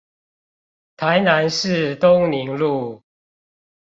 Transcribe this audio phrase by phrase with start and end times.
[0.97, 3.03] 台南市東寧路